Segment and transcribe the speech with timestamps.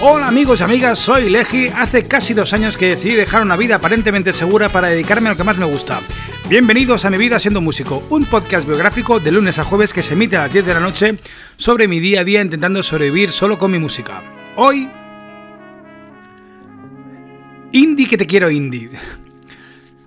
[0.00, 1.70] Hola amigos y amigas, soy Leji.
[1.74, 5.36] Hace casi dos años que decidí dejar una vida aparentemente segura para dedicarme a lo
[5.36, 6.00] que más me gusta.
[6.48, 10.14] Bienvenidos a Mi Vida Siendo Músico, un podcast biográfico de lunes a jueves que se
[10.14, 11.18] emite a las 10 de la noche
[11.56, 14.22] sobre mi día a día intentando sobrevivir solo con mi música.
[14.54, 14.88] Hoy...
[17.72, 18.90] Indie que te quiero indie.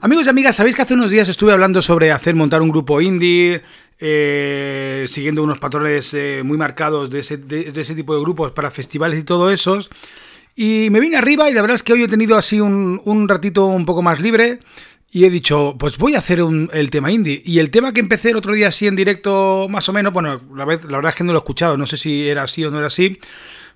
[0.04, 3.00] Amigos y amigas, sabéis que hace unos días estuve hablando sobre hacer montar un grupo
[3.02, 3.62] indie,
[4.00, 9.24] eh, siguiendo unos patrones eh, muy marcados de ese, tipo de grupos para festivales y
[9.24, 9.78] todo eso.
[10.56, 13.68] Y me vine arriba y la verdad es que hoy he tenido así un, ratito
[13.68, 14.62] un poco más libre
[15.12, 17.44] y he dicho, pues voy a hacer el tema indie.
[17.46, 20.40] Y el tema que empecé el otro día así en directo, más o menos, bueno,
[20.56, 22.66] la, vez, la verdad es que no lo he escuchado, no sé si era así
[22.66, 23.20] o no era así,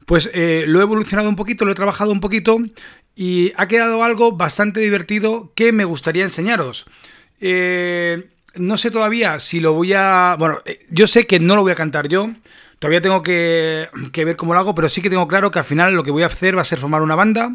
[0.08, 2.58] pues eh, lo he evolucionado un poquito, lo he trabajado un poquito
[3.16, 6.86] y ha quedado algo bastante divertido que me gustaría enseñaros.
[7.40, 10.36] Eh, no sé todavía si lo voy a...
[10.38, 12.30] Bueno, eh, yo sé que no lo voy a cantar yo.
[12.80, 15.94] Todavía tengo que, ver cómo lo hago, pero sí que tengo claro que al final
[15.94, 17.54] lo que voy a hacer va a ser formar una banda.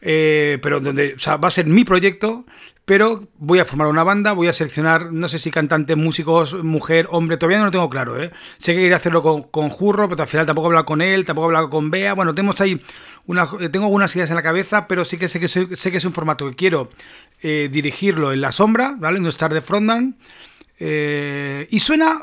[0.00, 2.44] Eh, pero donde, o sea, va a ser mi proyecto,
[2.84, 7.06] pero voy a formar una banda, voy a seleccionar, no sé si cantantes, músicos, mujer,
[7.10, 8.32] hombre, todavía no lo tengo claro, ¿eh?
[8.58, 11.46] Sé que quería hacerlo con, Jurro, pero al final tampoco he hablado con él, tampoco
[11.46, 12.80] he hablado con Bea, bueno, tenemos ahí
[13.26, 16.04] una, tengo algunas ideas en la cabeza, pero sí que sé que, sé, que es
[16.04, 16.90] un formato que quiero
[17.40, 19.20] eh, dirigirlo en la sombra, ¿vale?
[19.20, 20.16] No estar de frontman.
[20.78, 22.22] Eh, y suena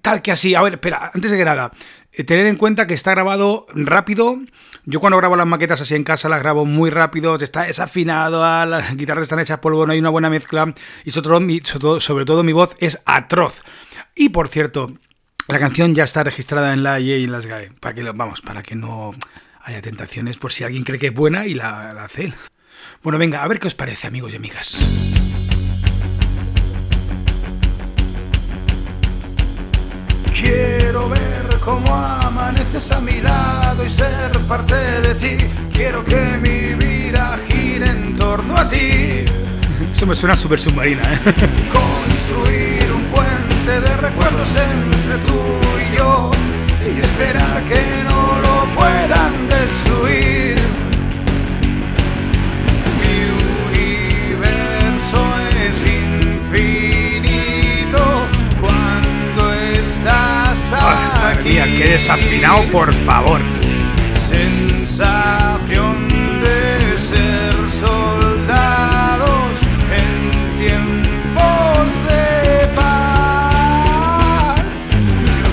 [0.00, 0.54] tal que así.
[0.54, 4.38] A ver, espera, antes de que nada, eh, tener en cuenta que está grabado rápido.
[4.84, 8.96] Yo cuando grabo las maquetas así en casa las grabo muy rápido, está desafinado, las
[8.96, 10.72] guitarras están hechas polvo, no hay una buena mezcla
[11.04, 13.62] y sobre todo, sobre todo mi voz es atroz.
[14.14, 14.92] Y por cierto,
[15.48, 18.40] la canción ya está registrada en la IE y en las GAE, para que vamos,
[18.40, 19.12] para que no
[19.62, 22.32] haya tentaciones por si alguien cree que es buena y la, la hace.
[23.02, 25.13] Bueno, venga, a ver qué os parece, amigos y amigas.
[31.64, 35.44] Cómo amaneces a mi lado y ser parte de ti.
[35.72, 39.24] Quiero que mi vida gire en torno a ti.
[39.92, 41.18] Eso me suena súper submarina, ¿eh?
[41.72, 45.63] Construir un puente de recuerdos entre tú
[61.94, 63.40] desafinado, por favor.
[64.28, 66.08] Sensación
[66.42, 69.52] de ser soldados
[70.02, 70.10] en
[70.58, 74.58] tiempos de paz.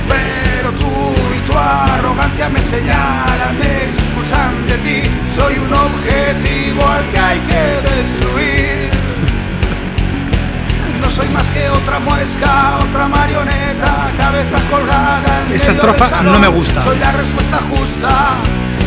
[0.09, 0.93] Pero tú
[1.37, 4.99] y tu arrogancia me señalan, me expulsan de ti.
[5.35, 9.01] Soy un objetivo al que hay que destruir
[11.15, 15.45] soy más que otra muesca, otra marioneta, cabeza colgada.
[15.53, 16.83] Esta estrofa no me gusta.
[16.83, 18.09] Soy la respuesta justa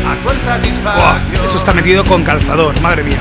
[0.08, 1.46] a tu insatisfacción.
[1.46, 3.18] eso está metido con calzador, madre mía.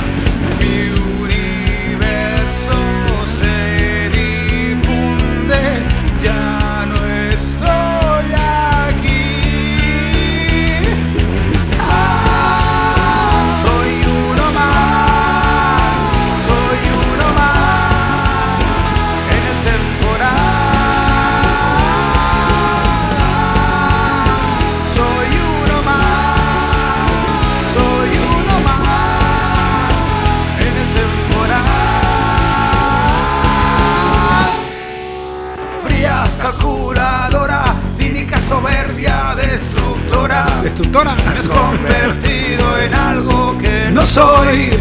[44.04, 44.74] Que no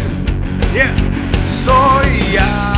[1.65, 2.72] soy.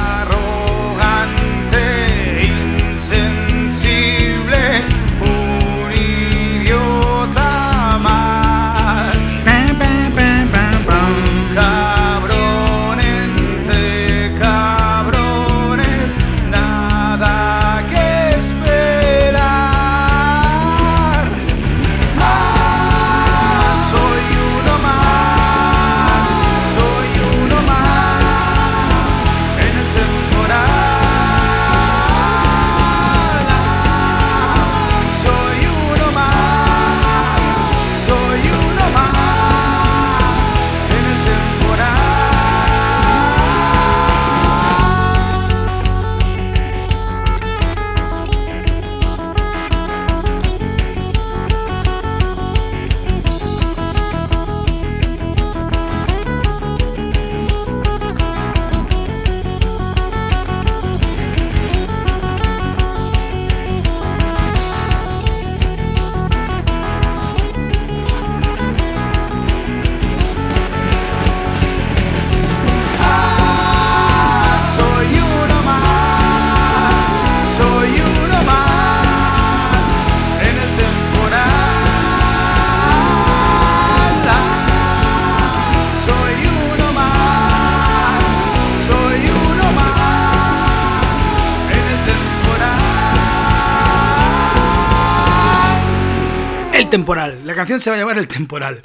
[96.86, 97.42] Soy temporal.
[97.46, 98.84] La canción se va a llamar El temporal.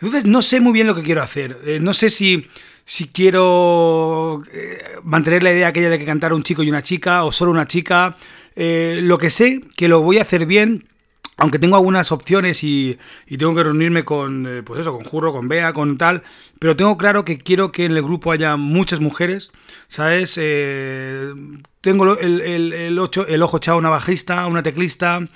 [0.00, 1.58] Entonces no sé muy bien lo que quiero hacer.
[1.66, 2.48] Eh, no sé si,
[2.86, 7.22] si quiero eh, mantener la idea aquella de que cantara un chico y una chica
[7.22, 8.16] o solo una chica.
[8.56, 10.88] Eh, lo que sé que lo voy a hacer bien
[11.36, 12.96] aunque tengo algunas opciones y,
[13.26, 16.22] tengo que reunirme con, pues eso, con Jurro, con Bea, con tal,
[16.60, 19.50] pero tengo claro que quiero que en el grupo haya muchas mujeres,
[19.88, 20.34] ¿sabes?
[21.80, 25.26] Tengo el, el, ocho, el ojo echado una bajista, una teclista,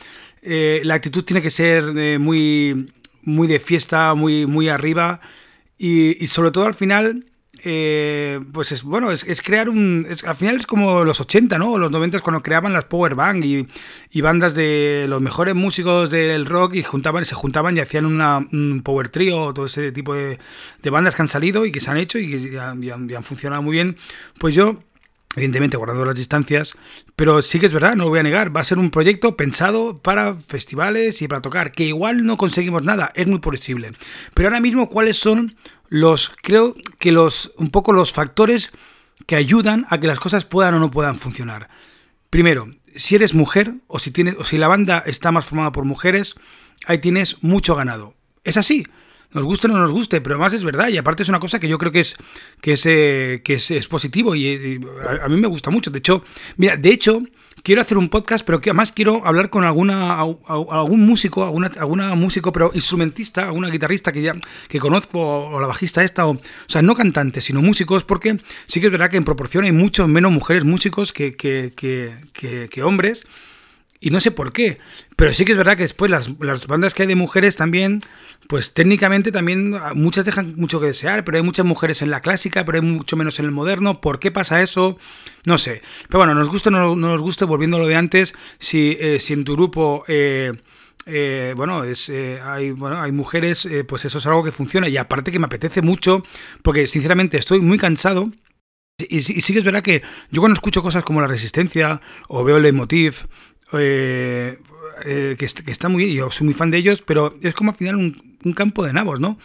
[0.42, 2.92] eh, la actitud tiene que ser muy,
[3.22, 5.20] muy de fiesta, muy, muy arriba
[5.78, 7.24] y, y sobre todo al final
[7.64, 10.06] eh, pues es bueno, es, crear un.
[10.24, 11.76] al final es como los 80, ¿no?
[11.78, 13.66] Los 90 cuando creaban las power band y,
[14.10, 18.38] y, bandas de los mejores músicos del rock y juntaban, se juntaban y hacían una,
[18.38, 20.38] un power trio, todo ese tipo de,
[20.90, 23.96] bandas que han salido y que se han hecho y que han, funcionado muy bien.
[24.38, 24.80] Pues yo
[25.38, 26.74] evidentemente guardando las distancias,
[27.16, 29.36] pero sí que es verdad, no lo voy a negar, va a ser un proyecto
[29.36, 33.92] pensado para festivales y para tocar, que igual no conseguimos nada, es muy posible.
[34.34, 35.56] Pero ahora mismo, ¿cuáles son
[35.88, 38.72] los, creo que los, un poco los factores
[39.26, 41.68] que ayudan a que las cosas puedan o no puedan funcionar.
[42.30, 45.84] Primero, si eres mujer o si, tienes, o si la banda está más formada por
[45.84, 46.34] mujeres,
[46.86, 48.14] ahí tienes mucho ganado.
[48.44, 48.86] Es así.
[49.32, 50.88] Nos guste o no nos guste, pero además es verdad.
[50.88, 52.16] Y aparte es una cosa que yo creo que es,
[52.60, 55.90] que es, eh, que es, positivo y, a, a, mí me gusta mucho.
[55.90, 56.22] De hecho,
[56.56, 57.22] mira, de hecho,
[57.62, 62.14] quiero hacer un podcast, pero que además quiero hablar con alguna algún músico, alguna, alguna
[62.14, 64.34] músico, pero instrumentista, alguna guitarrista que ya
[64.68, 68.80] que conozco, o la bajista esta, o, o sea, no cantantes, sino músicos, porque sí
[68.80, 71.72] que es verdad que en proporción hay mucho menos mujeres músicos que, que,
[72.32, 73.24] que hombres.
[74.00, 74.78] Y no sé por qué,
[75.16, 78.00] pero sí que es verdad que después las, las, bandas que hay de mujeres también,
[78.46, 82.20] pues técnicamente también ah, muchas dejan mucho que desear, pero hay muchas mujeres en la
[82.20, 84.00] clásica, pero hay mucho menos en el moderno.
[84.00, 84.98] ¿Por qué pasa eso?
[85.46, 85.82] No sé.
[86.06, 89.18] Pero bueno, nos guste o no, nos guste, volviendo a lo de antes, si, eh,
[89.18, 90.04] si en tu grupo...
[90.06, 90.52] Eh,
[91.10, 94.88] eh, bueno, es, hay, bueno, hay mujeres, pues eso es algo que funciona.
[94.88, 96.22] Y aparte que me apetece mucho,
[96.62, 98.30] porque sinceramente estoy muy cansado.
[98.98, 102.44] Y, y, sí que es verdad que yo cuando escucho cosas como La Resistencia o
[102.44, 103.26] veo el Leitmotiv
[103.72, 104.58] eh,
[105.04, 107.96] eh, que, está muy yo soy muy fan de ellos, pero es como al final
[107.96, 109.38] un, campo de nabos, ¿no?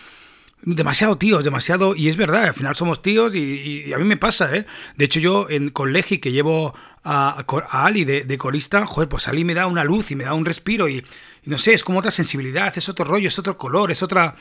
[0.62, 1.96] Demasiado tíos, demasiado.
[1.96, 4.66] Y es verdad, al final somos tíos y, a mí me pasa, ¿eh?
[4.96, 6.74] De hecho, yo en, con Legi, que llevo
[7.04, 10.34] a, Ali de, de, corista, joder, pues Ali me da una luz y me da
[10.34, 11.04] un respiro y,
[11.46, 14.36] no sé, es como otra sensibilidad, es otro rollo, es otro color, es otra.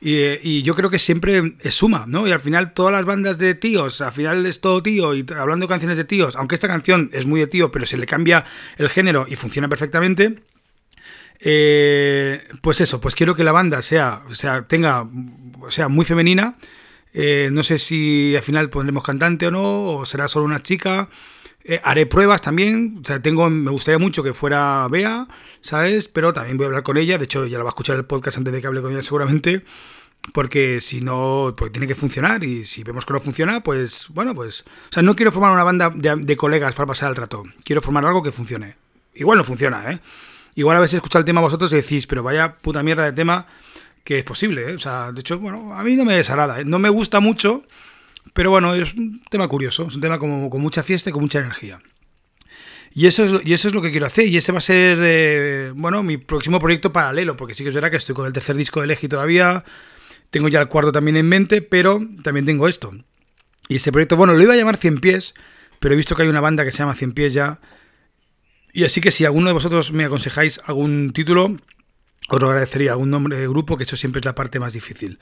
[0.00, 2.26] Y, yo creo que siempre es suma, ¿no?
[2.26, 5.66] Y al final todas las bandas de tíos, al final es todo tío y hablando
[5.66, 8.46] de canciones de tíos, aunque esta canción es muy de tío, pero se le cambia
[8.78, 10.36] el género y funciona perfectamente.
[11.40, 15.06] Eh, pues eso, pues quiero que la banda sea, sea, tenga,
[15.68, 16.56] sea muy femenina.
[17.12, 21.08] Eh, no sé si al final pondremos cantante o no, o será solo una chica.
[21.64, 25.28] Eh, haré pruebas también, o sea, tengo, me gustaría mucho que fuera Bea,
[25.60, 26.08] ¿sabes?
[26.08, 28.06] Pero también voy a hablar con ella, de hecho ya la va a escuchar el
[28.06, 29.62] podcast antes de que hable con ella seguramente,
[30.32, 34.34] porque si no, pues tiene que funcionar y si vemos que no funciona, pues bueno,
[34.34, 34.62] pues...
[34.62, 38.06] O sea, no quiero formar una banda de, colegas para pasar el rato, quiero formar
[38.06, 38.76] algo que funcione.
[39.14, 40.00] Igual no funciona, ¿eh?
[40.54, 43.46] Igual a veces escucháis el tema vosotros y decís, pero vaya puta mierda de tema
[44.02, 44.74] que es posible, ¿eh?
[44.74, 46.64] O sea, de hecho, bueno, a mí no me desagrada, ¿eh?
[46.64, 47.64] No me gusta mucho
[48.32, 51.22] pero bueno, es un tema curioso, es un tema como, con mucha fiesta y con
[51.22, 51.80] mucha energía.
[52.92, 54.26] Y eso, es, y eso es lo que quiero hacer.
[54.26, 57.74] Y ese va a ser, eh, bueno, mi próximo proyecto paralelo, porque sí que es
[57.74, 59.64] verdad que estoy con el tercer disco de Legi todavía.
[60.30, 62.92] Tengo ya el cuarto también en mente, pero también tengo esto.
[63.68, 65.34] Y ese proyecto, bueno, lo iba a llamar Cien Pies,
[65.78, 67.60] pero he visto que hay una banda que se llama Cien Pies ya.
[68.72, 71.56] Y así que si alguno de vosotros me aconsejáis algún título,
[72.28, 75.18] os lo agradecería, algún nombre de grupo, que eso siempre es la parte más difícil.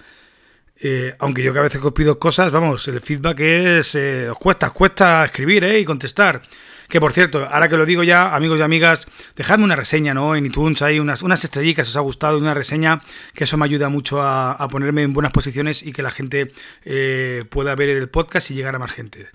[0.80, 3.94] Eh, aunque yo que a veces os pido cosas, vamos, el feedback es.
[3.94, 5.80] Eh, os cuesta, os cuesta escribir ¿eh?
[5.80, 6.42] y contestar.
[6.88, 9.06] Que por cierto, ahora que lo digo ya, amigos y amigas,
[9.36, 10.34] dejadme una reseña, ¿no?
[10.34, 13.02] En iTunes hay unas, unas estrellitas, os ha gustado, una reseña,
[13.34, 16.52] que eso me ayuda mucho a, ponerme en buenas posiciones y que la gente
[16.86, 19.26] eh, pueda ver el podcast y llegar a más gente.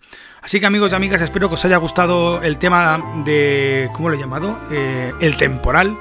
[0.41, 3.87] Así que amigos y amigas, espero que os haya gustado el tema de.
[3.93, 4.57] ¿Cómo lo he llamado?
[4.71, 5.95] el temporal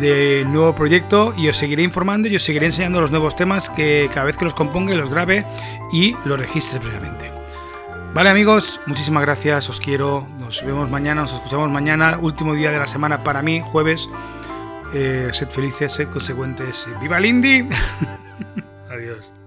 [0.00, 4.08] del nuevo proyecto y os seguiré informando y os seguiré enseñando los nuevos temas que
[4.12, 5.46] cada vez que los componga los grabe
[5.92, 7.30] y los registre previamente.
[8.14, 12.78] Vale amigos, muchísimas gracias, os quiero, nos vemos mañana, nos escuchamos mañana, último día de
[12.78, 14.08] la semana para mí, jueves.
[14.94, 17.68] Eh, sed felices, sed consecuentes, ¡viva el indie!